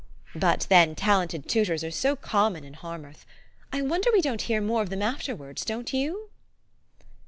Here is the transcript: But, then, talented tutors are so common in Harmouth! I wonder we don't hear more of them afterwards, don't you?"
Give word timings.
But, 0.33 0.65
then, 0.67 0.95
talented 0.95 1.47
tutors 1.47 1.83
are 1.83 1.91
so 1.91 2.15
common 2.15 2.63
in 2.63 2.73
Harmouth! 2.73 3.23
I 3.71 3.83
wonder 3.83 4.09
we 4.11 4.21
don't 4.21 4.41
hear 4.41 4.59
more 4.59 4.81
of 4.81 4.89
them 4.89 5.03
afterwards, 5.03 5.63
don't 5.63 5.93
you?" 5.93 6.31